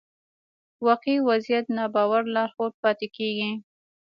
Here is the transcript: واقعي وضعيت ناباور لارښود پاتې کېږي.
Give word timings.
واقعي 0.87 1.17
وضعيت 1.27 1.65
ناباور 1.77 2.23
لارښود 2.33 2.73
پاتې 2.83 3.07
کېږي. 3.15 3.51